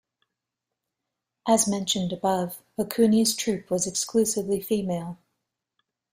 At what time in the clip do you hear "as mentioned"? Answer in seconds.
1.47-2.11